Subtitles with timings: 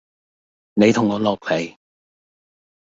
[0.73, 1.75] 你同我落黎!